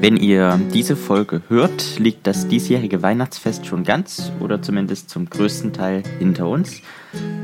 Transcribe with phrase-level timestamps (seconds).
[0.00, 5.72] Wenn ihr diese Folge hört, liegt das diesjährige Weihnachtsfest schon ganz oder zumindest zum größten
[5.72, 6.82] Teil hinter uns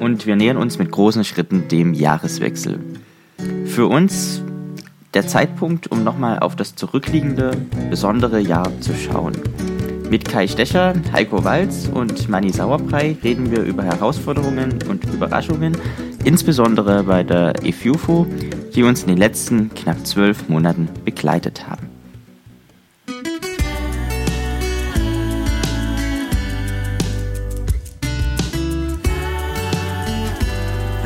[0.01, 2.81] und wir nähern uns mit großen Schritten dem Jahreswechsel.
[3.65, 4.43] Für uns
[5.15, 7.53] der Zeitpunkt, um nochmal auf das zurückliegende,
[7.89, 9.33] besondere Jahr zu schauen.
[10.11, 15.77] Mit Kai Stecher, Heiko Walz und Manni Sauerbrei reden wir über Herausforderungen und Überraschungen,
[16.25, 18.27] insbesondere bei der EFUFO,
[18.75, 21.96] die uns in den letzten knapp zwölf Monaten begleitet haben.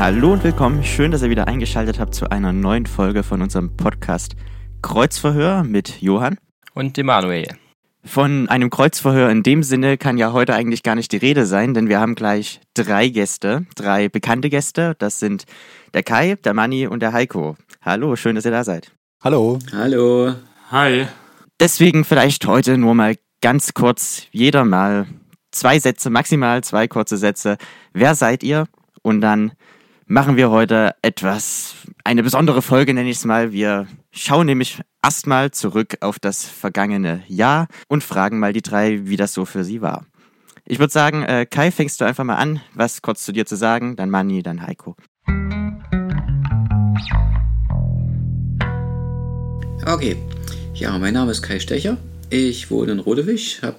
[0.01, 0.83] Hallo und willkommen.
[0.83, 4.35] Schön, dass ihr wieder eingeschaltet habt zu einer neuen Folge von unserem Podcast
[4.81, 6.39] Kreuzverhör mit Johann
[6.73, 7.49] und Emanuel.
[8.03, 11.75] Von einem Kreuzverhör in dem Sinne kann ja heute eigentlich gar nicht die Rede sein,
[11.75, 14.97] denn wir haben gleich drei Gäste, drei bekannte Gäste.
[14.99, 15.45] Das sind
[15.93, 17.59] der Kai, der Manni und der Heiko.
[17.83, 18.93] Hallo, schön, dass ihr da seid.
[19.23, 19.59] Hallo.
[19.71, 20.33] Hallo.
[20.71, 21.09] Hi.
[21.61, 25.09] Deswegen vielleicht heute nur mal ganz kurz, jeder mal
[25.51, 27.59] zwei Sätze, maximal zwei kurze Sätze.
[27.93, 28.65] Wer seid ihr?
[29.03, 29.53] Und dann
[30.11, 33.53] machen wir heute etwas, eine besondere Folge nenne ich es mal.
[33.53, 39.17] Wir schauen nämlich erstmal zurück auf das vergangene Jahr und fragen mal die drei, wie
[39.17, 40.05] das so für sie war.
[40.67, 43.55] Ich würde sagen, äh, Kai, fängst du einfach mal an, was kurz zu dir zu
[43.55, 44.97] sagen, dann Manni, dann Heiko.
[49.87, 50.17] Okay,
[50.75, 51.99] ja, mein Name ist Kai Stecher.
[52.31, 53.77] Ich wohne in Rodewig, habe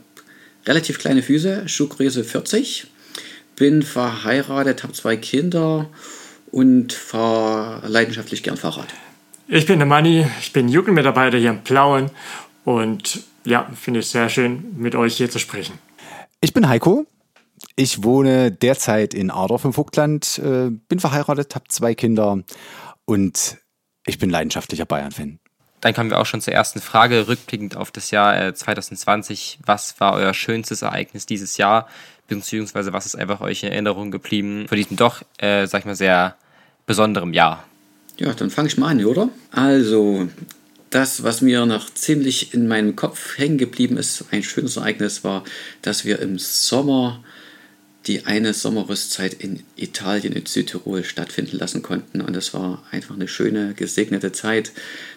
[0.65, 2.87] relativ kleine Füße, Schuhgröße 40,
[3.57, 5.89] bin verheiratet, habe zwei Kinder
[6.51, 8.87] und fahre leidenschaftlich gern Fahrrad.
[9.47, 12.09] Ich bin der Manni, ich bin Jugendmitarbeiter hier in Plauen
[12.63, 15.77] und ja, finde es sehr schön, mit euch hier zu sprechen.
[16.41, 17.05] Ich bin Heiko.
[17.75, 22.43] Ich wohne derzeit in Adorf im Vogtland, äh, bin verheiratet, habe zwei Kinder
[23.05, 23.57] und
[24.05, 25.39] ich bin leidenschaftlicher Bayern-Fan.
[25.79, 29.57] Dann kommen wir auch schon zur ersten Frage, rückblickend auf das Jahr 2020.
[29.59, 31.87] Äh, was war euer schönstes Ereignis dieses Jahr?
[32.27, 35.95] Beziehungsweise was ist einfach euch in Erinnerung geblieben von diesem doch, äh, sag ich mal,
[35.95, 36.35] sehr
[36.91, 37.65] besonderem Jahr?
[38.17, 39.29] Ja, dann fange ich mal an, oder?
[39.51, 40.27] Also,
[40.89, 45.45] das, was mir noch ziemlich in meinem Kopf hängen geblieben ist, ein schönes Ereignis war,
[45.81, 47.23] dass wir im Sommer
[48.07, 52.19] die eine Sommerrüstzeit in Italien, in Südtirol stattfinden lassen konnten.
[52.19, 54.73] Und es war einfach eine schöne, gesegnete Zeit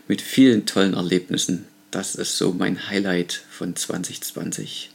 [0.07, 1.65] mit vielen tollen Erlebnissen.
[1.91, 4.94] Das ist so mein Highlight von 2020.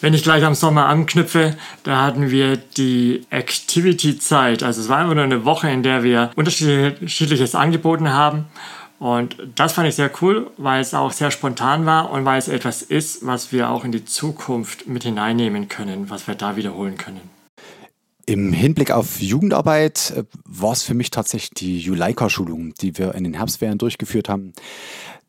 [0.00, 4.62] Wenn ich gleich am Sommer anknüpfe, da hatten wir die Activity-Zeit.
[4.62, 8.46] Also es war immer nur eine Woche, in der wir unterschiedliches angeboten haben.
[8.98, 12.48] Und das fand ich sehr cool, weil es auch sehr spontan war und weil es
[12.48, 16.96] etwas ist, was wir auch in die Zukunft mit hineinnehmen können, was wir da wiederholen
[16.96, 17.20] können.
[18.26, 23.24] Im Hinblick auf Jugendarbeit äh, war es für mich tatsächlich die Juleika-Schulung, die wir in
[23.24, 24.52] den Herbstferien durchgeführt haben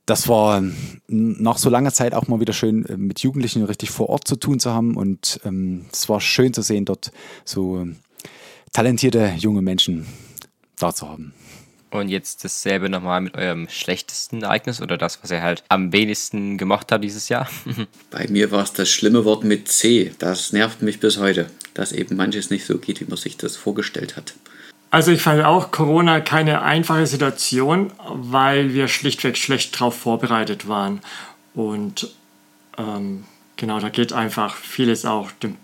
[0.06, 0.64] das war
[1.08, 4.36] nach so langer Zeit auch mal wieder schön, äh, mit Jugendlichen richtig vor Ort zu
[4.36, 4.96] tun zu haben.
[4.96, 7.12] Und ähm, es war schön zu sehen, dort
[7.46, 7.88] so
[8.74, 10.06] talentierte junge Menschen
[10.78, 11.34] da zu haben.
[11.92, 16.58] Und jetzt dasselbe nochmal mit eurem schlechtesten Ereignis oder das, was ihr halt am wenigsten
[16.58, 17.50] gemocht habt dieses Jahr?
[18.10, 20.14] Bei mir war es das schlimme Wort mit C.
[20.18, 23.58] Das nervt mich bis heute, dass eben manches nicht so geht, wie man sich das
[23.58, 24.36] vorgestellt hat.
[24.92, 31.00] Also ich fand auch Corona keine einfache Situation, weil wir schlichtweg schlecht darauf vorbereitet waren.
[31.54, 32.14] Und
[32.78, 33.24] ähm,
[33.56, 35.58] genau, da geht einfach vieles auch den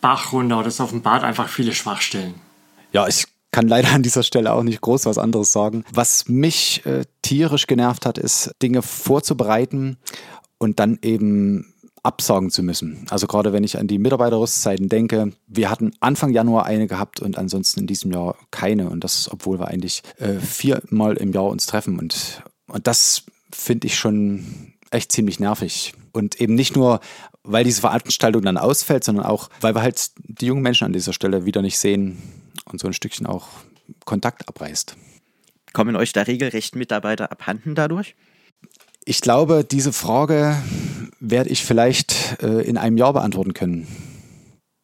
[0.00, 2.34] Bach runter oder es offenbart einfach viele Schwachstellen.
[2.92, 5.84] Ja, ich kann leider an dieser Stelle auch nicht groß was anderes sagen.
[5.92, 9.98] Was mich äh, tierisch genervt hat, ist Dinge vorzubereiten
[10.56, 13.06] und dann eben absagen zu müssen.
[13.10, 17.36] Also gerade wenn ich an die Mitarbeiterrüstzeiten denke, wir hatten Anfang Januar eine gehabt und
[17.36, 18.88] ansonsten in diesem Jahr keine.
[18.90, 21.98] Und das, obwohl wir eigentlich äh, viermal im Jahr uns treffen.
[21.98, 25.92] Und, und das finde ich schon echt ziemlich nervig.
[26.12, 27.00] Und eben nicht nur,
[27.42, 31.12] weil diese Veranstaltung dann ausfällt, sondern auch, weil wir halt die jungen Menschen an dieser
[31.12, 32.18] Stelle wieder nicht sehen
[32.64, 33.48] und so ein Stückchen auch
[34.04, 34.96] Kontakt abreißt.
[35.72, 38.16] Kommen euch da regelrecht Mitarbeiter abhanden dadurch?
[39.04, 40.56] Ich glaube, diese Frage
[41.20, 43.86] werde ich vielleicht äh, in einem Jahr beantworten können.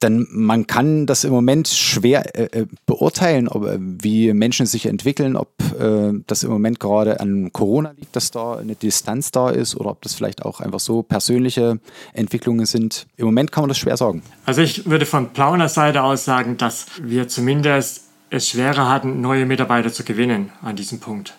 [0.03, 4.85] Denn man kann das im Moment schwer äh, äh, beurteilen, ob, äh, wie Menschen sich
[4.85, 9.49] entwickeln, ob äh, das im Moment gerade an Corona liegt, dass da eine Distanz da
[9.49, 11.81] ist oder ob das vielleicht auch einfach so persönliche
[12.12, 13.06] Entwicklungen sind.
[13.17, 14.23] Im Moment kann man das schwer sagen.
[14.44, 19.47] Also ich würde von Plauner Seite aus sagen, dass wir zumindest es schwerer hatten, neue
[19.47, 21.35] Mitarbeiter zu gewinnen an diesem Punkt.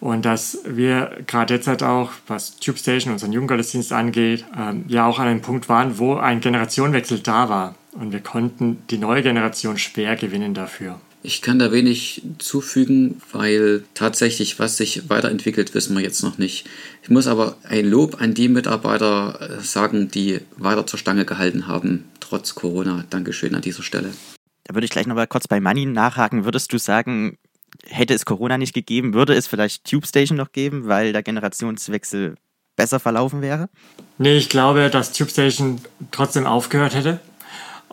[0.00, 5.06] Und dass wir gerade jetzt halt auch, was Tube Station, unseren Jugendgottesdienst angeht, ähm, ja
[5.06, 7.74] auch an einem Punkt waren, wo ein Generationenwechsel da war.
[7.92, 10.98] Und wir konnten die neue Generation schwer gewinnen dafür.
[11.24, 16.66] Ich kann da wenig zufügen, weil tatsächlich, was sich weiterentwickelt, wissen wir jetzt noch nicht.
[17.02, 21.68] Ich muss aber ein Lob an die Mitarbeiter äh, sagen, die weiter zur Stange gehalten
[21.68, 23.04] haben, trotz Corona.
[23.10, 24.10] Dankeschön an dieser Stelle.
[24.64, 26.44] Da würde ich gleich nochmal kurz bei Money nachhaken.
[26.44, 27.38] Würdest du sagen,
[27.86, 32.36] hätte es Corona nicht gegeben, würde es vielleicht Tube Station noch geben, weil der Generationswechsel
[32.76, 33.68] besser verlaufen wäre?
[34.18, 35.80] Nee, ich glaube, dass Tube Station
[36.10, 37.20] trotzdem aufgehört hätte,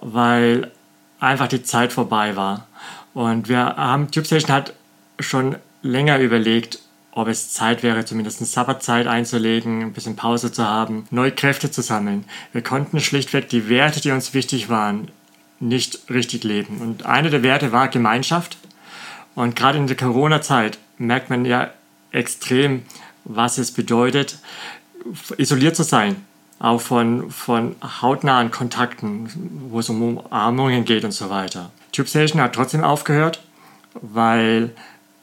[0.02, 0.72] weil
[1.20, 2.68] einfach die Zeit vorbei war.
[3.14, 4.74] Und wir haben, Tube Station hat
[5.20, 6.80] schon länger überlegt,
[7.12, 11.72] ob es Zeit wäre, zumindest eine Sabbatzeit einzulegen, ein bisschen Pause zu haben, neue Kräfte
[11.72, 12.26] zu sammeln.
[12.54, 15.10] Wir konnten schlichtweg die Werte, die uns wichtig waren,
[15.60, 16.80] nicht richtig leben.
[16.80, 18.58] Und eine der Werte war Gemeinschaft.
[19.36, 21.72] Und gerade in der Corona-Zeit merkt man ja
[22.12, 22.84] extrem,
[23.24, 24.40] was es bedeutet,
[25.38, 26.26] isoliert zu sein.
[26.60, 29.30] Auch von, von hautnahen Kontakten,
[29.70, 31.72] wo es um Umarmungen geht und so weiter.
[31.94, 33.42] TubeStation hat trotzdem aufgehört,
[33.94, 34.72] weil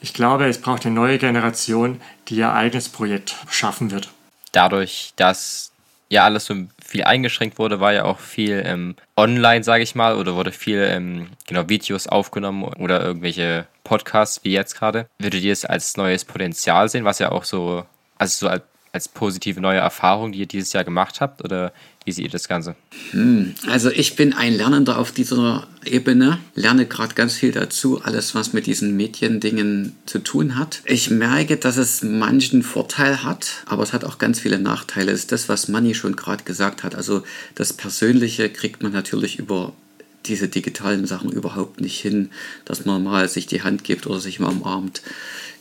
[0.01, 4.09] ich glaube, es braucht eine neue Generation, die ihr eigenes Projekt schaffen wird.
[4.53, 5.73] Dadurch, dass
[6.09, 6.55] ja alles so
[6.87, 10.87] viel eingeschränkt wurde, war ja auch viel ähm, online, sage ich mal, oder wurde viel
[10.91, 15.07] ähm, genau Videos aufgenommen oder irgendwelche Podcasts wie jetzt gerade.
[15.19, 17.85] Würdet ihr es als neues Potenzial sehen, was ja auch so,
[18.19, 18.61] also so
[18.97, 21.73] als, positive neue Erfahrung, die ihr dieses Jahr gemacht habt, oder
[22.05, 22.77] wie seht ihr das Ganze?
[23.11, 28.35] Hm, also ich bin ein Lernender auf dieser Ebene, lerne gerade ganz viel dazu, alles
[28.35, 30.83] was mit diesen Mediendingen zu tun hat.
[30.85, 35.13] Ich merke, dass es manchen Vorteil hat, aber es hat auch ganz viele Nachteile.
[35.13, 36.95] Es ist das, was Manni schon gerade gesagt hat.
[36.95, 37.23] Also
[37.55, 39.73] das Persönliche kriegt man natürlich über
[40.27, 42.31] diese digitalen Sachen überhaupt nicht hin,
[42.65, 45.03] dass man mal sich die Hand gibt oder sich mal umarmt.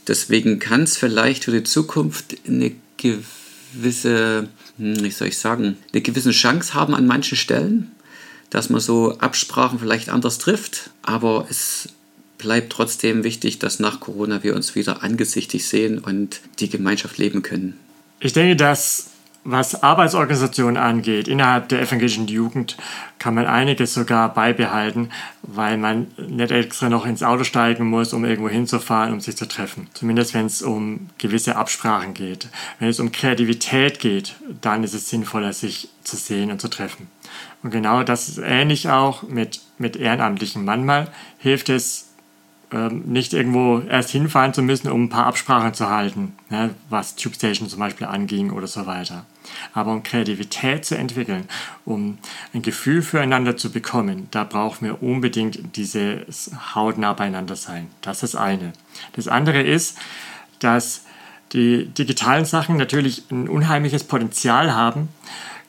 [0.07, 4.47] Deswegen kann es vielleicht für die Zukunft eine gewisse
[4.77, 7.91] hm, wie soll ich sagen, eine gewisse Chance haben an manchen Stellen,
[8.49, 11.89] dass man so Absprachen vielleicht anders trifft, aber es
[12.37, 17.41] bleibt trotzdem wichtig, dass nach Corona wir uns wieder angesichtig sehen und die Gemeinschaft leben
[17.41, 17.79] können.
[18.19, 19.11] Ich denke, dass
[19.45, 22.77] was Arbeitsorganisationen angeht, innerhalb der evangelischen Jugend
[23.19, 25.11] kann man einiges sogar beibehalten,
[25.43, 29.47] weil man nicht extra noch ins Auto steigen muss, um irgendwo hinzufahren, um sich zu
[29.47, 29.87] treffen.
[29.93, 32.49] Zumindest wenn es um gewisse Absprachen geht.
[32.79, 37.07] Wenn es um Kreativität geht, dann ist es sinnvoller, sich zu sehen und zu treffen.
[37.61, 40.65] Und genau das ist ähnlich auch mit, mit Ehrenamtlichen.
[40.65, 41.07] Manchmal
[41.37, 42.09] hilft es,
[42.71, 47.15] ähm, nicht irgendwo erst hinfahren zu müssen, um ein paar Absprachen zu halten, ne, was
[47.15, 49.23] Tube Station zum Beispiel anging oder so weiter.
[49.73, 51.47] Aber um Kreativität zu entwickeln,
[51.85, 52.17] um
[52.53, 57.87] ein Gefühl füreinander zu bekommen, da brauchen wir unbedingt dieses hautnah beieinander sein.
[58.01, 58.73] Das ist das eine.
[59.13, 59.97] Das andere ist,
[60.59, 61.05] dass
[61.53, 65.09] die digitalen Sachen natürlich ein unheimliches Potenzial haben,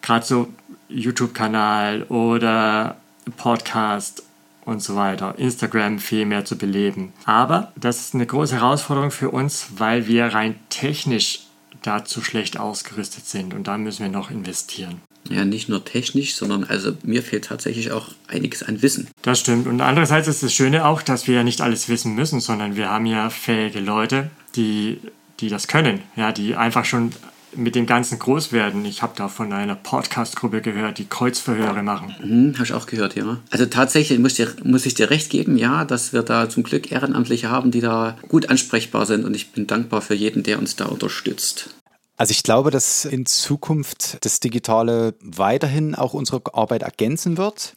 [0.03, 0.49] gerade so
[0.89, 2.97] YouTube-Kanal oder
[3.37, 4.23] Podcast
[4.65, 7.13] und so weiter, Instagram viel mehr zu beleben.
[7.25, 11.46] Aber das ist eine große Herausforderung für uns, weil wir rein technisch
[11.83, 15.01] dazu schlecht ausgerüstet sind und da müssen wir noch investieren.
[15.29, 19.09] Ja, nicht nur technisch, sondern also mir fehlt tatsächlich auch einiges an Wissen.
[19.23, 19.67] Das stimmt.
[19.67, 22.91] Und andererseits ist das Schöne auch, dass wir ja nicht alles wissen müssen, sondern wir
[22.91, 25.01] haben ja fähige Leute, die,
[25.41, 27.13] die das können, ja, die einfach schon
[27.57, 28.85] mit dem Ganzen groß werden.
[28.85, 32.15] Ich habe da von einer Podcast-Gruppe gehört, die Kreuzverhöre machen.
[32.23, 33.39] Mhm, habe ich auch gehört, ja.
[33.51, 36.93] Also tatsächlich muss, dir, muss ich dir recht geben, ja, dass wir da zum Glück
[36.93, 40.77] Ehrenamtliche haben, die da gut ansprechbar sind und ich bin dankbar für jeden, der uns
[40.77, 41.71] da unterstützt.
[42.17, 47.77] Also ich glaube, dass in Zukunft das Digitale weiterhin auch unsere Arbeit ergänzen wird.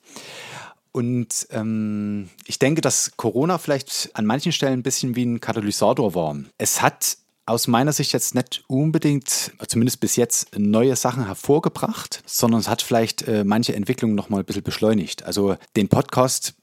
[0.92, 6.16] Und ähm, ich denke, dass Corona vielleicht an manchen Stellen ein bisschen wie ein Katalysator
[6.16, 6.38] war.
[6.58, 7.18] Es hat
[7.50, 12.82] aus meiner Sicht jetzt nicht unbedingt, zumindest bis jetzt, neue Sachen hervorgebracht, sondern es hat
[12.82, 15.24] vielleicht äh, manche Entwicklungen nochmal ein bisschen beschleunigt.
[15.24, 16.54] Also den Podcast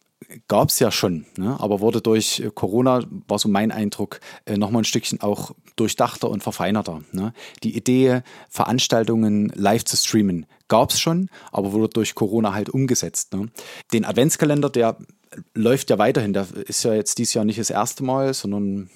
[0.49, 1.57] gab es ja schon, ne?
[1.61, 6.43] aber wurde durch Corona, war so mein Eindruck, äh, nochmal ein Stückchen auch durchdachter und
[6.43, 7.03] verfeinerter.
[7.13, 7.33] Ne?
[7.63, 13.35] Die Idee, Veranstaltungen live zu streamen, gab es schon, aber wurde durch Corona halt umgesetzt.
[13.35, 13.51] Ne?
[13.93, 14.97] Den Adventskalender, der
[15.55, 18.89] läuft ja weiterhin, der ist ja jetzt dieses Jahr nicht das erste Mal, sondern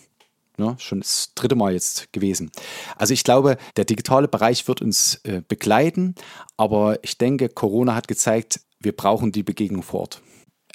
[0.60, 0.76] Ne?
[0.78, 2.52] Schon das dritte Mal jetzt gewesen.
[2.96, 6.14] Also ich glaube, der digitale Bereich wird uns äh, begleiten,
[6.56, 10.22] aber ich denke, Corona hat gezeigt, wir brauchen die Begegnung vor Ort.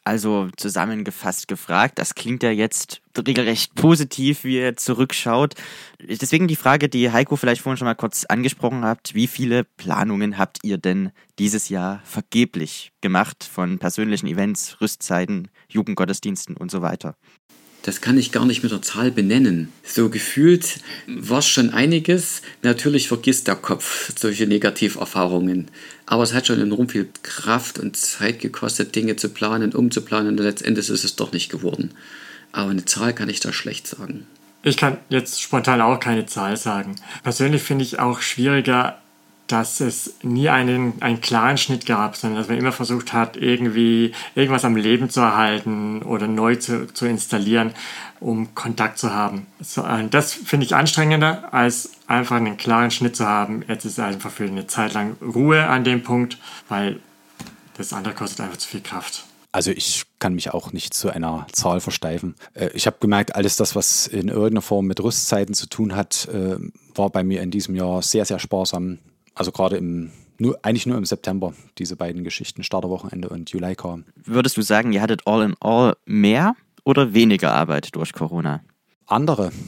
[0.07, 5.55] Also zusammengefasst gefragt, das klingt ja jetzt regelrecht positiv, wie ihr zurückschaut.
[5.99, 9.15] Deswegen die Frage, die Heiko vielleicht vorhin schon mal kurz angesprochen habt.
[9.15, 16.55] Wie viele Planungen habt ihr denn dieses Jahr vergeblich gemacht von persönlichen Events, Rüstzeiten, Jugendgottesdiensten
[16.55, 17.15] und so weiter?
[17.85, 19.71] Das kann ich gar nicht mit der Zahl benennen.
[19.83, 22.41] So gefühlt war es schon einiges.
[22.63, 25.67] Natürlich vergisst der Kopf solche Negativerfahrungen.
[26.07, 30.39] Aber es hat schon enorm viel Kraft und Zeit gekostet, Dinge zu planen, umzuplanen und
[30.39, 31.91] letztendlich ist es doch nicht geworden.
[32.53, 34.25] aber eine Zahl kann ich da schlecht sagen.
[34.63, 36.95] Ich kann jetzt spontan auch keine Zahl sagen.
[37.21, 38.99] Persönlich finde ich auch schwieriger,
[39.47, 44.11] dass es nie einen, einen klaren Schnitt gab, sondern dass man immer versucht hat, irgendwie
[44.33, 47.73] irgendwas am Leben zu erhalten oder neu zu, zu installieren,
[48.19, 49.45] um Kontakt zu haben.
[49.59, 53.63] So, äh, das finde ich anstrengender, als einfach einen klaren Schnitt zu haben.
[53.67, 56.99] Jetzt ist einfach für eine Zeit lang Ruhe an dem Punkt, weil
[57.77, 59.25] das andere kostet einfach zu viel Kraft.
[59.51, 62.35] Also ich kann mich auch nicht zu einer Zahl versteifen.
[62.55, 66.27] Äh, ich habe gemerkt, alles das, was in irgendeiner Form mit Rüstzeiten zu tun hat,
[66.33, 66.57] äh,
[66.95, 68.97] war bei mir in diesem Jahr sehr, sehr sparsam
[69.35, 73.99] also gerade im nur, eigentlich nur im September, diese beiden Geschichten, Starterwochenende und Juleika.
[74.15, 78.61] Würdest du sagen, ihr hattet all in all mehr oder weniger Arbeit durch Corona?
[79.05, 79.51] Andere.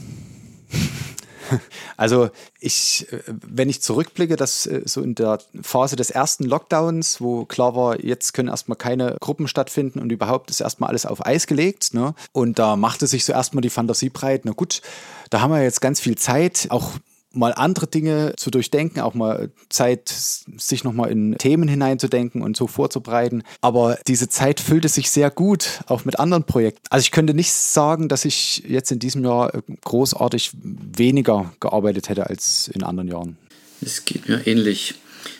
[1.96, 2.28] Also
[2.60, 7.74] ich, wenn ich zurückblicke, dass äh, so in der Phase des ersten Lockdowns, wo klar
[7.74, 11.94] war, jetzt können erstmal keine Gruppen stattfinden und überhaupt ist erstmal alles auf Eis gelegt.
[11.94, 12.14] Ne?
[12.32, 14.82] Und da machte sich so erstmal die Fantasie breit, na gut,
[15.30, 16.92] da haben wir jetzt ganz viel Zeit, auch
[17.38, 22.66] mal andere Dinge zu durchdenken, auch mal Zeit, sich nochmal in Themen hineinzudenken und so
[22.66, 23.42] vorzubereiten.
[23.60, 26.82] Aber diese Zeit füllte sich sehr gut, auch mit anderen Projekten.
[26.90, 29.52] Also ich könnte nicht sagen, dass ich jetzt in diesem Jahr
[29.84, 33.38] großartig weniger gearbeitet hätte als in anderen Jahren.
[33.80, 34.96] Es geht mir ähnlich.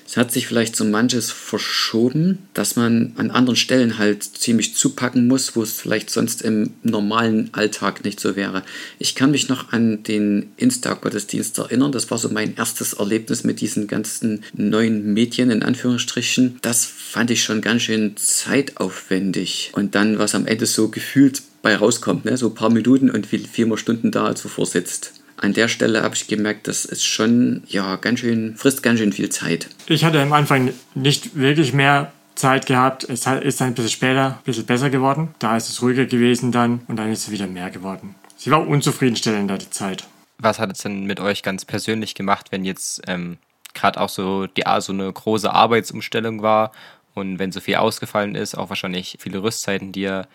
[0.09, 5.29] Es hat sich vielleicht so manches verschoben, dass man an anderen Stellen halt ziemlich zupacken
[5.29, 8.63] muss, wo es vielleicht sonst im normalen Alltag nicht so wäre.
[8.99, 11.93] Ich kann mich noch an den Insta-Gottesdienst erinnern.
[11.93, 16.59] Das war so mein erstes Erlebnis mit diesen ganzen neuen Medien in Anführungsstrichen.
[16.63, 19.73] Das fand ich schon ganz schön zeitaufwendig.
[19.75, 22.39] Und dann, was am Ende so gefühlt bei rauskommt, ne?
[22.39, 26.03] so ein paar Minuten und wie viel man Stunden da zuvor sitzt an der Stelle
[26.03, 29.69] habe ich gemerkt, das ist schon, ja, ganz schön, frisst ganz schön viel Zeit.
[29.87, 33.05] Ich hatte am Anfang nicht wirklich mehr Zeit gehabt.
[33.05, 35.35] Es ist ein bisschen später ein bisschen besser geworden.
[35.39, 38.15] Da ist es ruhiger gewesen dann und dann ist es wieder mehr geworden.
[38.37, 40.05] Sie war unzufriedenstellender, die Zeit.
[40.39, 43.39] Was hat es denn mit euch ganz persönlich gemacht, wenn jetzt ähm,
[43.75, 46.73] gerade auch so, die, so eine große Arbeitsumstellung war
[47.15, 50.29] und wenn so viel ausgefallen ist, auch wahrscheinlich viele Rüstzeiten, die ihr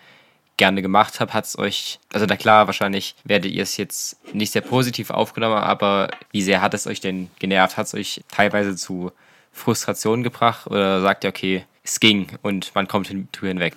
[0.56, 4.52] gerne gemacht habt, hat es euch, also na klar, wahrscheinlich werdet ihr es jetzt nicht
[4.52, 7.76] sehr positiv aufgenommen, aber wie sehr hat es euch denn genervt?
[7.76, 9.12] Hat es euch teilweise zu
[9.52, 13.76] Frustration gebracht oder sagt ihr, okay, es ging und man kommt hinweg?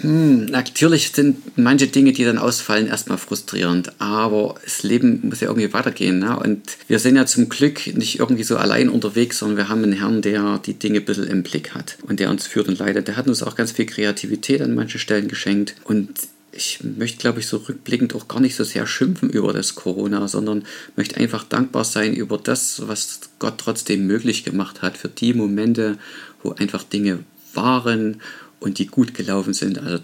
[0.00, 5.48] Hm, natürlich sind manche Dinge, die dann ausfallen, erstmal frustrierend, aber das Leben muss ja
[5.48, 6.18] irgendwie weitergehen.
[6.18, 6.38] Ne?
[6.38, 9.94] Und wir sind ja zum Glück nicht irgendwie so allein unterwegs, sondern wir haben einen
[9.94, 13.08] Herrn, der die Dinge ein bisschen im Blick hat und der uns führt und leitet.
[13.08, 16.10] Der hat uns auch ganz viel Kreativität an manchen Stellen geschenkt und
[16.56, 20.28] ich möchte, glaube ich, so rückblickend auch gar nicht so sehr schimpfen über das Corona,
[20.28, 20.64] sondern
[20.96, 25.98] möchte einfach dankbar sein über das, was Gott trotzdem möglich gemacht hat, für die Momente,
[26.42, 27.20] wo einfach Dinge
[27.54, 28.20] waren
[28.60, 29.78] und die gut gelaufen sind.
[29.78, 30.02] Also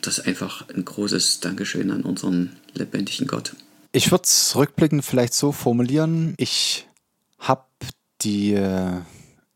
[0.00, 3.54] das ist einfach ein großes Dankeschön an unseren lebendigen Gott.
[3.92, 6.34] Ich würde es rückblickend vielleicht so formulieren.
[6.36, 6.86] Ich
[7.38, 7.64] habe
[8.22, 9.00] die äh,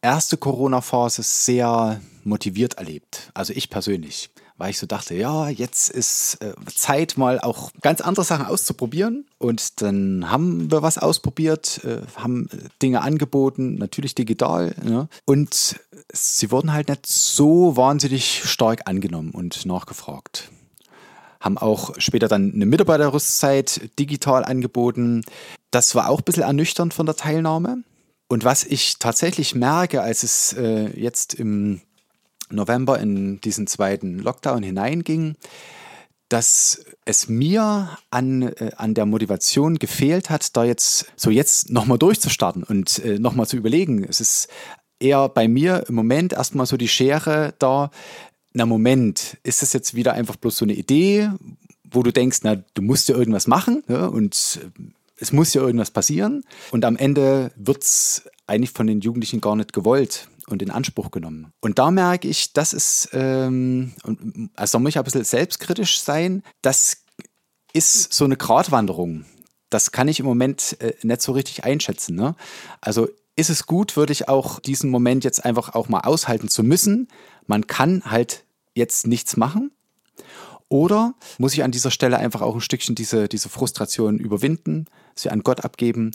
[0.01, 3.31] erste Corona-Phase sehr motiviert erlebt.
[3.35, 8.01] Also ich persönlich weil ich so dachte, ja, jetzt ist äh, Zeit, mal auch ganz
[8.01, 9.27] andere Sachen auszuprobieren.
[9.39, 12.49] Und dann haben wir was ausprobiert, äh, haben
[12.81, 14.75] Dinge angeboten, natürlich digital.
[14.85, 15.09] Ja.
[15.25, 15.81] Und
[16.13, 20.51] sie wurden halt nicht so wahnsinnig stark angenommen und nachgefragt
[21.41, 25.25] haben auch später dann eine Mitarbeiterrüstzeit digital angeboten.
[25.73, 27.83] Das war auch ein bisschen ernüchternd von der Teilnahme.
[28.29, 31.83] Und was ich tatsächlich merke, als es äh, jetzt im
[32.53, 35.37] November in diesen zweiten Lockdown hineinging,
[36.29, 41.99] dass es mir an, äh, an der Motivation gefehlt hat, da jetzt so jetzt nochmal
[41.99, 44.05] durchzustarten und äh, nochmal zu überlegen.
[44.05, 44.49] Es ist
[44.99, 47.91] eher bei mir im Moment erstmal so die Schere da,
[48.55, 51.31] na Moment, ist das jetzt wieder einfach bloß so eine Idee,
[51.85, 54.61] wo du denkst, na, du musst ja irgendwas machen ja, und
[55.19, 56.45] es muss ja irgendwas passieren.
[56.71, 61.11] Und am Ende wird es eigentlich von den Jugendlichen gar nicht gewollt und in Anspruch
[61.11, 61.53] genommen.
[61.61, 63.93] Und da merke ich, das ist, ähm,
[64.55, 67.05] also da muss ich ein bisschen selbstkritisch sein, das
[67.73, 69.25] ist so eine Gratwanderung.
[69.71, 72.15] Das kann ich im Moment äh, nicht so richtig einschätzen.
[72.15, 72.35] Ne?
[72.81, 76.63] Also ist es gut, würde ich auch diesen Moment jetzt einfach auch mal aushalten zu
[76.63, 77.09] müssen.
[77.47, 78.45] Man kann halt
[78.75, 79.73] jetzt nichts machen.
[80.69, 85.31] Oder muss ich an dieser Stelle einfach auch ein Stückchen diese, diese Frustration überwinden, sie
[85.31, 86.13] an Gott abgeben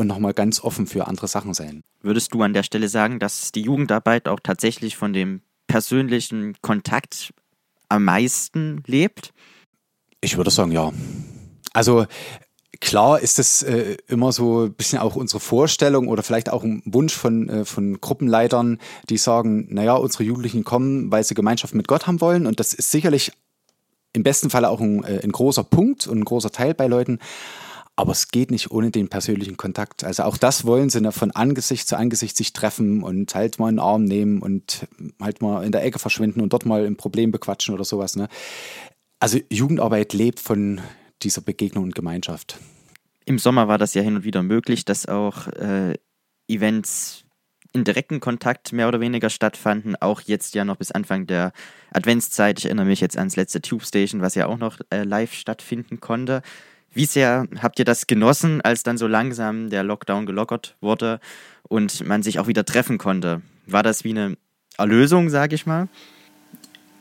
[0.00, 1.82] und nochmal ganz offen für andere Sachen sein.
[2.02, 7.32] Würdest du an der Stelle sagen, dass die Jugendarbeit auch tatsächlich von dem persönlichen Kontakt
[7.88, 9.32] am meisten lebt?
[10.20, 10.92] Ich würde sagen, ja.
[11.72, 12.06] Also
[12.80, 16.82] klar ist es äh, immer so ein bisschen auch unsere Vorstellung oder vielleicht auch ein
[16.86, 18.78] Wunsch von, äh, von Gruppenleitern,
[19.08, 22.46] die sagen, naja, unsere Jugendlichen kommen, weil sie Gemeinschaft mit Gott haben wollen.
[22.46, 23.32] Und das ist sicherlich
[24.12, 27.18] im besten Fall auch ein, äh, ein großer Punkt und ein großer Teil bei Leuten.
[28.00, 30.04] Aber es geht nicht ohne den persönlichen Kontakt.
[30.04, 33.68] Also auch das wollen sie ne, von Angesicht zu Angesicht sich treffen und halt mal
[33.68, 34.86] einen Arm nehmen und
[35.20, 38.16] halt mal in der Ecke verschwinden und dort mal ein Problem bequatschen oder sowas.
[38.16, 38.28] Ne?
[39.18, 40.80] Also Jugendarbeit lebt von
[41.20, 42.58] dieser Begegnung und Gemeinschaft.
[43.26, 45.92] Im Sommer war das ja hin und wieder möglich, dass auch äh,
[46.48, 47.24] Events
[47.74, 49.94] in direkten Kontakt mehr oder weniger stattfanden.
[49.96, 51.52] Auch jetzt ja noch bis Anfang der
[51.92, 52.60] Adventszeit.
[52.60, 56.00] Ich erinnere mich jetzt ans letzte Tube Station, was ja auch noch äh, live stattfinden
[56.00, 56.40] konnte.
[56.92, 61.20] Wie sehr habt ihr das genossen, als dann so langsam der Lockdown gelockert wurde
[61.62, 63.42] und man sich auch wieder treffen konnte?
[63.66, 64.36] War das wie eine
[64.76, 65.88] Erlösung, sage ich mal?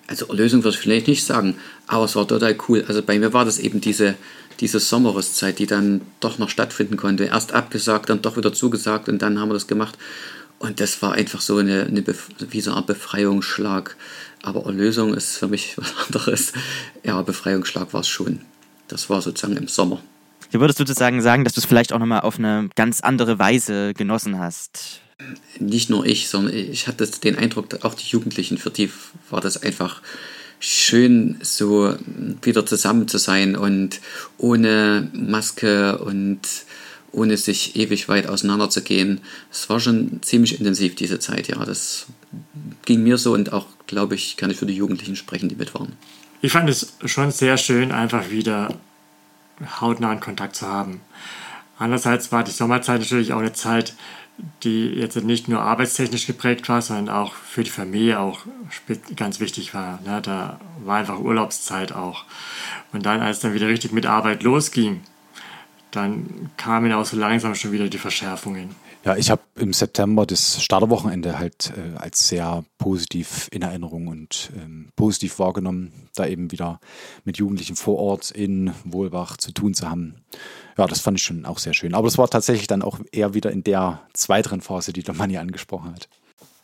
[0.07, 1.55] Also Erlösung würde ich vielleicht nicht sagen,
[1.87, 2.83] aber es war total cool.
[2.87, 4.15] Also bei mir war das eben diese,
[4.59, 7.25] diese Sommerrüstzeit, die dann doch noch stattfinden konnte.
[7.25, 9.97] Erst abgesagt, dann doch wieder zugesagt und dann haben wir das gemacht.
[10.59, 12.03] Und das war einfach so eine, eine
[12.49, 13.95] wie so eine Art Befreiungsschlag.
[14.41, 16.53] Aber Erlösung ist für mich was anderes.
[17.03, 18.41] Ja, Befreiungsschlag war es schon.
[18.89, 20.01] Das war sozusagen im Sommer.
[20.51, 23.93] Du würdest sozusagen sagen, dass du es vielleicht auch nochmal auf eine ganz andere Weise
[23.93, 25.01] genossen hast.
[25.59, 28.89] Nicht nur ich, sondern ich hatte den Eindruck, auch die Jugendlichen, für die
[29.29, 30.01] war das einfach
[30.59, 31.95] schön, so
[32.41, 34.01] wieder zusammen zu sein und
[34.37, 36.39] ohne Maske und
[37.11, 39.21] ohne sich ewig weit auseinanderzugehen.
[39.51, 41.63] Es war schon ziemlich intensiv, diese Zeit, ja.
[41.65, 42.07] Das
[42.85, 45.73] ging mir so und auch, glaube ich, kann ich für die Jugendlichen sprechen, die mit
[45.73, 45.93] waren.
[46.41, 48.73] Ich fand es schon sehr schön, einfach wieder
[49.81, 51.01] hautnahen Kontakt zu haben.
[51.77, 53.93] Andererseits war die Sommerzeit natürlich auch eine Zeit,
[54.63, 58.39] die jetzt nicht nur arbeitstechnisch geprägt war, sondern auch für die Familie auch
[59.17, 59.99] ganz wichtig war.
[60.05, 60.21] Ne?
[60.21, 62.23] Da war einfach Urlaubszeit auch.
[62.93, 65.01] Und dann, als dann wieder richtig mit Arbeit losging,
[65.91, 68.75] dann kamen auch so langsam schon wieder die Verschärfungen.
[69.05, 74.51] Ja, ich habe im September das Starterwochenende halt äh, als sehr positiv in Erinnerung und
[74.57, 76.81] ähm, positiv wahrgenommen, da eben wieder
[77.23, 80.15] mit Jugendlichen vor Ort in Wohlbach zu tun zu haben.
[80.77, 81.95] Ja, das fand ich schon auch sehr schön.
[81.95, 85.37] Aber das war tatsächlich dann auch eher wieder in der zweiteren Phase, die der Manni
[85.37, 86.09] angesprochen hat.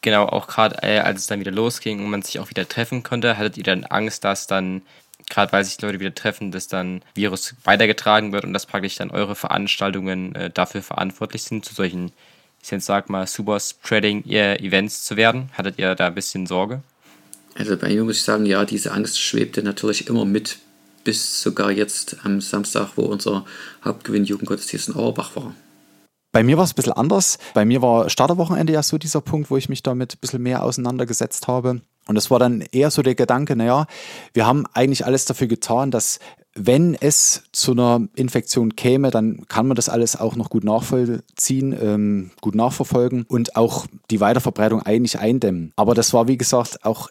[0.01, 3.01] Genau, auch gerade äh, als es dann wieder losging und man sich auch wieder treffen
[3.01, 4.81] konnte, hattet ihr dann Angst, dass dann
[5.29, 9.11] gerade weil sich Leute wieder treffen, dass dann Virus weitergetragen wird und dass praktisch dann
[9.11, 12.11] eure Veranstaltungen äh, dafür verantwortlich sind, zu solchen,
[12.65, 15.49] ich jetzt sag mal, Super Spreading Events zu werden?
[15.53, 16.81] Hattet ihr da ein bisschen Sorge?
[17.53, 20.57] Also bei mir muss ich sagen, ja, diese Angst schwebte natürlich immer mit,
[21.03, 23.45] bis sogar jetzt am Samstag, wo unser
[23.83, 25.53] Hauptgewinn Jugendgottesdienst in Auerbach war.
[26.31, 27.37] Bei mir war es ein bisschen anders.
[27.53, 30.63] Bei mir war Starterwochenende ja so dieser Punkt, wo ich mich damit ein bisschen mehr
[30.63, 31.81] auseinandergesetzt habe.
[32.07, 33.85] Und es war dann eher so der Gedanke, naja,
[34.33, 36.19] wir haben eigentlich alles dafür getan, dass
[36.55, 41.75] wenn es zu einer Infektion käme, dann kann man das alles auch noch gut nachvollziehen,
[41.79, 45.73] ähm, gut nachverfolgen und auch die Weiterverbreitung eigentlich eindämmen.
[45.75, 47.09] Aber das war, wie gesagt, auch,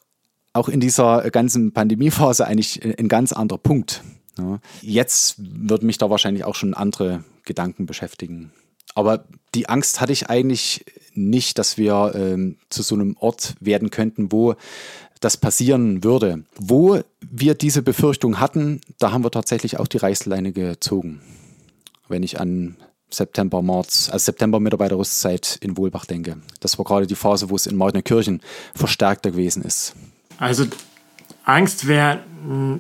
[0.55, 4.03] auch in dieser ganzen Pandemiephase eigentlich ein ganz anderer Punkt.
[4.39, 4.61] Ja.
[4.81, 8.51] Jetzt würden mich da wahrscheinlich auch schon andere Gedanken beschäftigen.
[8.95, 13.91] Aber die Angst hatte ich eigentlich nicht, dass wir ähm, zu so einem Ort werden
[13.91, 14.55] könnten, wo
[15.25, 16.45] das passieren würde.
[16.57, 21.23] Wo wir diese Befürchtung hatten, da haben wir tatsächlich auch die Reißleine gezogen.
[22.09, 22.77] Wenn ich an
[23.09, 26.37] September, März, also September Mitarbeiterrüstzeit in Wohlbach denke.
[26.61, 28.43] Das war gerade die Phase, wo es in Martinerkirchen
[28.75, 29.95] verstärkter gewesen ist.
[30.39, 30.67] Also
[31.45, 32.21] Angst wäre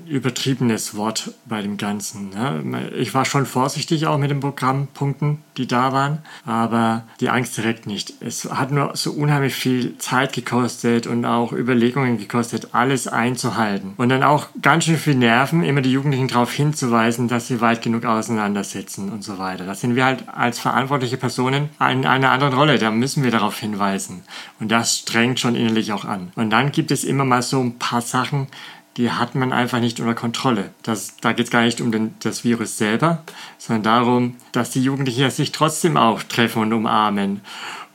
[0.07, 2.31] übertriebenes Wort bei dem Ganzen.
[2.31, 2.90] Ne?
[2.96, 7.87] Ich war schon vorsichtig auch mit den Programmpunkten, die da waren, aber die Angst direkt
[7.87, 8.14] nicht.
[8.20, 13.94] Es hat nur so unheimlich viel Zeit gekostet und auch Überlegungen gekostet, alles einzuhalten.
[13.96, 17.83] Und dann auch ganz schön viel Nerven, immer die Jugendlichen darauf hinzuweisen, dass sie weit
[17.83, 19.64] genug auseinandersetzen und so weiter.
[19.64, 22.79] Da sind wir halt als verantwortliche Personen in einer anderen Rolle.
[22.79, 24.22] Da müssen wir darauf hinweisen.
[24.61, 26.33] Und das strengt schon innerlich auch an.
[26.35, 28.48] Und dann gibt es immer mal so ein paar Sachen,
[28.96, 30.70] die hat man einfach nicht unter Kontrolle.
[30.83, 33.22] Das, da geht es gar nicht um den, das Virus selber,
[33.59, 37.40] sondern darum, dass die Jugendlichen sich trotzdem auch treffen und umarmen.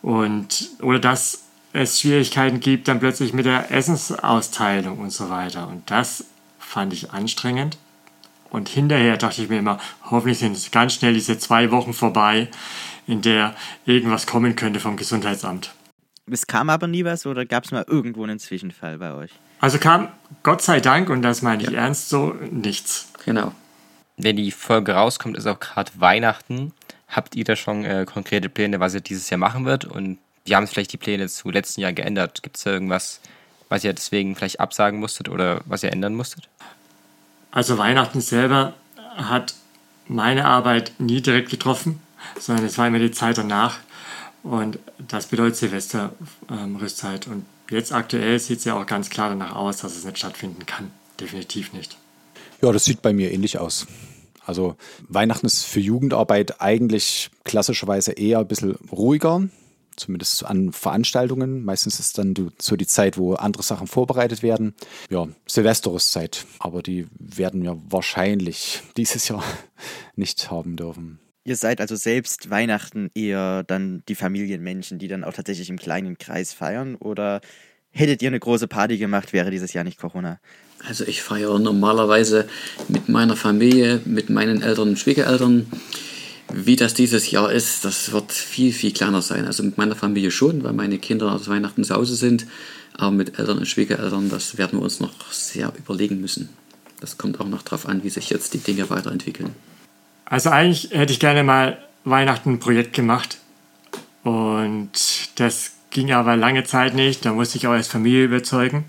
[0.01, 5.67] Und, oder dass es Schwierigkeiten gibt dann plötzlich mit der Essensausteilung und so weiter.
[5.67, 6.25] Und das
[6.57, 7.77] fand ich anstrengend.
[8.49, 12.49] Und hinterher dachte ich mir immer, hoffentlich sind ganz schnell diese zwei Wochen vorbei,
[13.05, 15.71] in der irgendwas kommen könnte vom Gesundheitsamt.
[16.31, 19.31] Es kam aber nie was oder gab es mal irgendwo einen Zwischenfall bei euch?
[19.59, 20.09] Also kam
[20.43, 21.79] Gott sei Dank, und das meine ich ja.
[21.79, 23.11] ernst so, nichts.
[23.25, 23.53] Genau.
[24.17, 26.73] Wenn die Folge rauskommt, ist auch gerade Weihnachten.
[27.07, 29.85] Habt ihr da schon äh, konkrete Pläne, was ihr dieses Jahr machen wird?
[29.85, 32.43] Und wie haben sich vielleicht die Pläne zu letzten Jahr geändert?
[32.43, 33.21] Gibt es da irgendwas,
[33.69, 36.47] was ihr deswegen vielleicht absagen musstet oder was ihr ändern musstet?
[37.51, 38.73] Also Weihnachten selber
[39.15, 39.55] hat
[40.07, 42.01] meine Arbeit nie direkt getroffen,
[42.39, 43.77] sondern es war immer die Zeit danach.
[44.43, 46.13] Und das bedeutet Silvester,
[46.49, 46.77] ähm.
[46.77, 50.65] Und Jetzt aktuell sieht es ja auch ganz klar danach aus, dass es nicht stattfinden
[50.65, 50.91] kann.
[51.19, 51.97] Definitiv nicht.
[52.61, 53.85] Ja, das sieht bei mir ähnlich aus.
[54.45, 54.75] Also
[55.07, 59.47] Weihnachten ist für Jugendarbeit eigentlich klassischerweise eher ein bisschen ruhiger,
[59.95, 61.63] zumindest an Veranstaltungen.
[61.63, 64.73] Meistens ist dann so die Zeit, wo andere Sachen vorbereitet werden.
[65.11, 69.43] Ja, Silvester ist Zeit, aber die werden wir wahrscheinlich dieses Jahr
[70.15, 71.19] nicht haben dürfen.
[71.49, 76.19] Ihr seid also selbst Weihnachten eher dann die Familienmenschen, die dann auch tatsächlich im kleinen
[76.19, 76.93] Kreis feiern?
[76.93, 77.41] Oder
[77.89, 80.39] hättet ihr eine große Party gemacht, wäre dieses Jahr nicht Corona?
[80.87, 82.47] Also ich feiere normalerweise
[82.87, 85.65] mit meiner Familie, mit meinen Eltern und Schwiegereltern.
[86.53, 89.45] Wie das dieses Jahr ist, das wird viel, viel kleiner sein.
[89.45, 92.45] Also mit meiner Familie schon, weil meine Kinder aus Weihnachten zu Hause sind.
[92.93, 96.49] Aber mit Eltern und Schwiegereltern, das werden wir uns noch sehr überlegen müssen.
[96.99, 99.55] Das kommt auch noch darauf an, wie sich jetzt die Dinge weiterentwickeln.
[100.29, 103.39] Also eigentlich hätte ich gerne mal Weihnachten ein Projekt gemacht.
[104.23, 104.91] Und
[105.35, 107.25] das ging aber lange Zeit nicht.
[107.25, 108.85] Da musste ich auch als Familie überzeugen.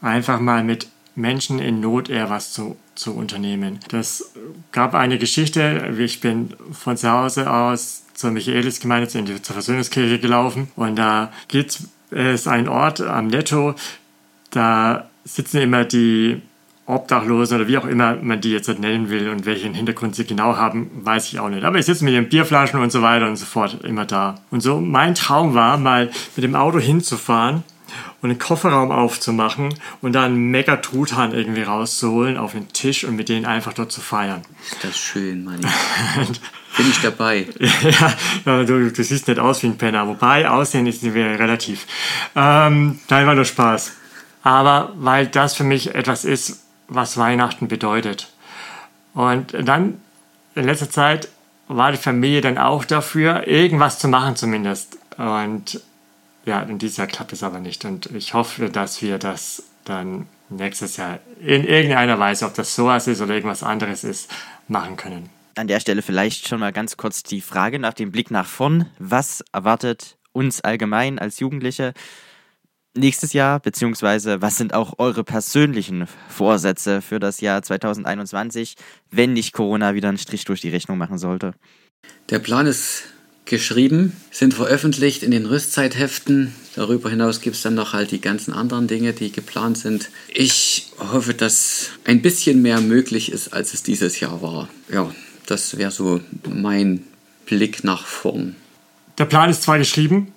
[0.00, 3.80] Einfach mal mit Menschen in Not eher was zu, zu unternehmen.
[3.88, 4.32] Das
[4.70, 5.94] gab eine Geschichte.
[5.98, 12.46] Ich bin von zu Hause aus zur Michaelisgemeinde, zur Versöhnungskirche gelaufen und da gibt es
[12.46, 13.74] einen Ort am Netto,
[14.50, 16.40] da sitzen immer die
[16.86, 20.56] Obdachlosen oder wie auch immer man die jetzt nennen will und welchen Hintergrund sie genau
[20.56, 21.64] haben, weiß ich auch nicht.
[21.64, 24.36] Aber ich sitze mit den Bierflaschen und so weiter und so fort immer da.
[24.50, 27.62] Und so mein Traum war, mal mit dem Auto hinzufahren
[28.20, 33.28] und den Kofferraum aufzumachen und dann mega Truthahn irgendwie rauszuholen auf den Tisch und mit
[33.28, 34.42] denen einfach dort zu feiern.
[34.70, 35.60] Ist das schön, Mann.
[36.76, 37.46] Bin ich dabei.
[38.46, 40.08] ja, du, du, siehst nicht aus wie ein Penner.
[40.08, 41.86] Wobei, Aussehen ist relativ.
[42.34, 43.92] Ähm, nein, war nur Spaß.
[44.42, 46.62] Aber weil das für mich etwas ist,
[46.94, 48.28] was Weihnachten bedeutet.
[49.14, 50.00] Und dann
[50.54, 51.28] in letzter Zeit
[51.68, 54.98] war die Familie dann auch dafür, irgendwas zu machen zumindest.
[55.16, 55.80] Und
[56.44, 57.84] ja, in dieses Jahr klappt es aber nicht.
[57.84, 63.06] Und ich hoffe, dass wir das dann nächstes Jahr in irgendeiner Weise, ob das sowas
[63.06, 64.30] ist oder irgendwas anderes ist,
[64.68, 65.30] machen können.
[65.56, 68.86] An der Stelle vielleicht schon mal ganz kurz die Frage nach dem Blick nach vorn.
[68.98, 71.92] Was erwartet uns allgemein als Jugendliche
[72.94, 78.74] nächstes Jahr, beziehungsweise was sind auch eure persönlichen Vorsätze für das Jahr 2021,
[79.10, 81.52] wenn nicht Corona wieder einen Strich durch die Rechnung machen sollte?
[82.30, 83.04] Der Plan ist
[83.44, 86.54] geschrieben, sind veröffentlicht in den Rüstzeitheften.
[86.74, 90.10] Darüber hinaus gibt es dann noch halt die ganzen anderen Dinge, die geplant sind.
[90.28, 94.68] Ich hoffe, dass ein bisschen mehr möglich ist, als es dieses Jahr war.
[94.90, 95.10] Ja,
[95.46, 97.04] das wäre so mein
[97.46, 98.56] Blick nach vorn.
[99.18, 100.32] Der Plan ist zwar geschrieben,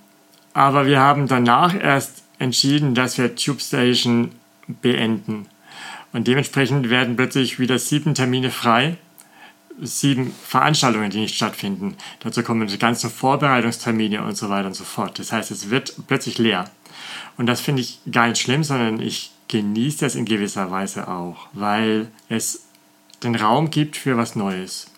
[0.54, 4.32] aber wir haben danach erst entschieden, dass wir Tube Station
[4.68, 5.48] beenden.
[6.14, 8.98] Und dementsprechend werden plötzlich wieder sieben Termine frei
[9.82, 11.96] sieben Veranstaltungen, die nicht stattfinden.
[12.20, 15.20] Dazu kommen die ganzen Vorbereitungstermine und so weiter und so fort.
[15.20, 16.70] Das heißt, es wird plötzlich leer.
[17.38, 21.48] Und das finde ich gar nicht schlimm, sondern ich genieße das in gewisser Weise auch,
[21.54, 22.68] weil es
[23.24, 24.92] den Raum gibt für was Neues.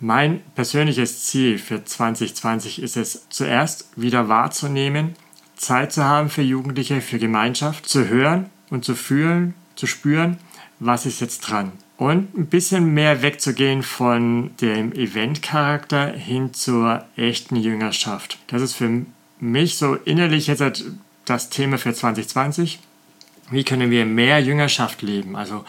[0.00, 5.14] Mein persönliches Ziel für 2020 ist es, zuerst wieder wahrzunehmen,
[5.56, 10.38] Zeit zu haben für Jugendliche, für Gemeinschaft, zu hören und zu fühlen, zu spüren,
[10.78, 17.56] was ist jetzt dran und ein bisschen mehr wegzugehen von dem Eventcharakter hin zur echten
[17.56, 18.38] Jüngerschaft.
[18.48, 19.04] Das ist für
[19.40, 20.84] mich so innerlich jetzt
[21.24, 22.80] das Thema für 2020.
[23.50, 25.64] Wie können wir mehr Jüngerschaft leben, also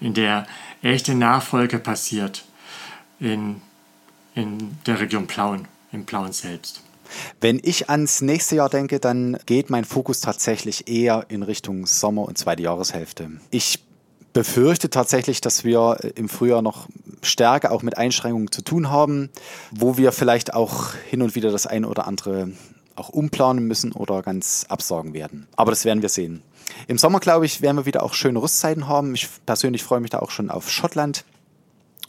[0.00, 0.46] in der
[0.82, 2.44] echte Nachfolge passiert
[3.20, 3.60] in,
[4.34, 6.82] in der Region Plauen, im Plauen selbst.
[7.40, 12.26] Wenn ich ans nächste Jahr denke, dann geht mein Fokus tatsächlich eher in Richtung Sommer-
[12.26, 13.30] und zweite Jahreshälfte.
[13.50, 13.84] Ich
[14.32, 16.88] befürchte tatsächlich, dass wir im Frühjahr noch
[17.22, 19.30] stärker auch mit Einschränkungen zu tun haben,
[19.70, 22.50] wo wir vielleicht auch hin und wieder das eine oder andere
[22.94, 25.46] auch umplanen müssen oder ganz absagen werden.
[25.56, 26.42] Aber das werden wir sehen.
[26.86, 29.14] Im Sommer, glaube ich, werden wir wieder auch schöne Rüstzeiten haben.
[29.14, 31.24] Ich persönlich freue mich da auch schon auf Schottland.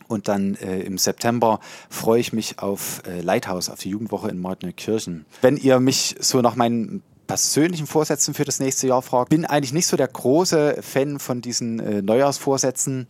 [0.10, 4.42] Und dann äh, im September freue ich mich auf äh, Lighthouse, auf die Jugendwoche in
[4.42, 5.26] Martineukirchen.
[5.42, 9.72] Wenn ihr mich so nach meinen persönlichen Vorsätzen für das nächste Jahr fragt, bin eigentlich
[9.72, 13.08] nicht so der große Fan von diesen äh, Neujahrsvorsätzen,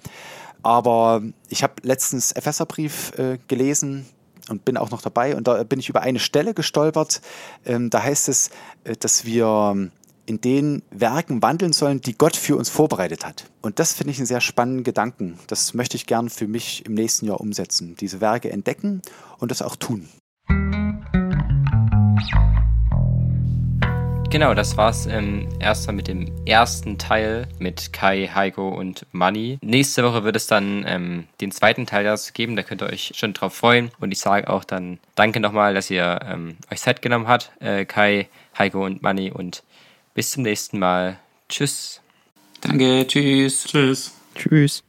[0.61, 4.05] aber ich habe letztens Epheserbrief äh, gelesen
[4.49, 7.21] und bin auch noch dabei und da bin ich über eine Stelle gestolpert.
[7.65, 8.49] Ähm, da heißt es,
[8.83, 9.89] äh, dass wir
[10.29, 13.45] in den Werken wandeln sollen, die Gott für uns vorbereitet hat.
[13.61, 15.39] Und das finde ich einen sehr spannenden Gedanken.
[15.47, 17.95] Das möchte ich gern für mich im nächsten Jahr umsetzen.
[17.99, 19.01] Diese Werke entdecken
[19.39, 20.07] und das auch tun.
[24.29, 29.57] Genau, das war's ähm, erstmal mit dem ersten Teil mit Kai, Heiko und Manni.
[29.63, 33.13] Nächste Woche wird es dann ähm, den zweiten Teil dazu geben, da könnt ihr euch
[33.15, 33.89] schon drauf freuen.
[33.99, 37.85] Und ich sage auch dann danke nochmal, dass ihr ähm, euch Zeit genommen habt, äh,
[37.85, 39.31] Kai, Heiko und Manni.
[39.31, 39.63] Und
[40.13, 41.19] bis zum nächsten Mal.
[41.47, 42.01] Tschüss.
[42.61, 43.65] Danke, tschüss.
[43.65, 44.11] Tschüss.
[44.35, 44.83] Tschüss.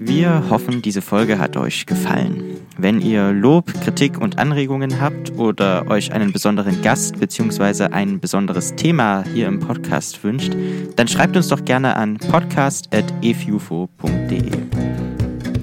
[0.00, 2.56] Wir hoffen, diese Folge hat euch gefallen.
[2.76, 7.86] Wenn ihr Lob, Kritik und Anregungen habt oder euch einen besonderen Gast bzw.
[7.86, 10.52] ein besonderes Thema hier im Podcast wünscht,
[10.96, 14.52] dann schreibt uns doch gerne an podcast.efufo.de.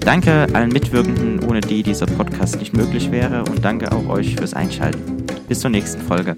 [0.01, 4.53] Danke allen Mitwirkenden, ohne die dieser Podcast nicht möglich wäre und danke auch euch fürs
[4.53, 5.25] Einschalten.
[5.47, 6.37] Bis zur nächsten Folge.